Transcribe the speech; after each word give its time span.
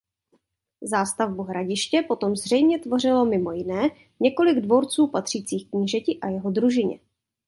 Zástavbu 0.81 1.43
hradiště 1.43 2.01
potom 2.07 2.35
zřejmě 2.35 2.79
tvořilo 2.79 3.25
mimo 3.25 3.51
jiné 3.51 3.89
několik 4.19 4.57
dvorců 4.59 5.07
patřících 5.07 5.69
knížeti 5.69 6.19
a 6.19 6.27
jeho 6.27 6.51
družině. 6.51 6.99